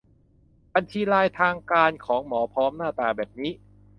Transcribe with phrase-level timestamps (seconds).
[0.73, 3.51] บัญชีไลน์ทางการของ หมอพร้อม หน้าตาแบบนี้